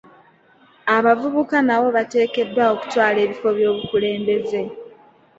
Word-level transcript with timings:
Abavubuka 0.95 1.57
nabo 1.67 1.87
bateekeddwa 1.97 2.63
okutwala 2.73 3.17
ebifo 3.25 3.47
by'obukulembeze. 3.57 4.61